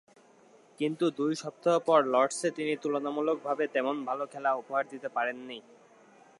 কিন্তু, 0.79 1.05
দুই 1.11 1.31
সপ্তাহ 1.35 1.75
পর 1.79 1.99
লর্ডসে 2.05 2.49
তিনি 2.51 2.73
তুলনামূলকভাবে 2.75 3.65
তেমন 3.67 3.95
ভালো 4.05 4.23
খেলা 4.25 4.51
উপহার 4.53 4.83
দিতে 4.89 5.09
পারেননি। 5.09 5.57